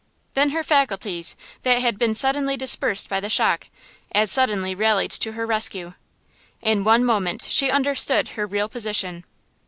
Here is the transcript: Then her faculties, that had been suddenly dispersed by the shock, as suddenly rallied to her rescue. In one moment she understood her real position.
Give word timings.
Then 0.33 0.49
her 0.49 0.63
faculties, 0.63 1.35
that 1.61 1.79
had 1.79 1.99
been 1.99 2.15
suddenly 2.15 2.57
dispersed 2.57 3.07
by 3.07 3.19
the 3.19 3.29
shock, 3.29 3.67
as 4.11 4.31
suddenly 4.31 4.73
rallied 4.73 5.11
to 5.11 5.33
her 5.33 5.45
rescue. 5.45 5.93
In 6.59 6.83
one 6.83 7.05
moment 7.05 7.43
she 7.47 7.69
understood 7.69 8.29
her 8.29 8.47
real 8.47 8.67
position. 8.67 9.25